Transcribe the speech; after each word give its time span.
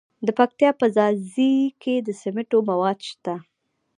د 0.25 0.27
پکتیا 0.39 0.69
په 0.79 0.85
ځاځي 0.95 1.53
کې 1.81 1.95
د 2.01 2.09
سمنټو 2.21 2.57
مواد 2.69 2.99
شته. 3.09 3.35